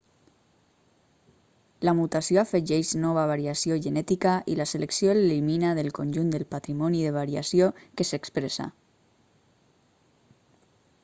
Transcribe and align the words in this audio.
la 1.87 1.91
mutació 1.99 2.39
afegeix 2.43 2.93
nova 3.03 3.25
variació 3.33 3.77
genètica 3.87 4.33
i 4.53 4.57
la 4.61 4.67
selecció 4.73 5.15
l'elimina 5.19 5.75
del 5.81 5.91
conjunt 5.99 6.33
del 6.37 6.47
patrimoni 6.55 7.05
de 7.09 7.13
variació 7.21 7.71
que 8.01 8.11
s'expressa 8.13 8.69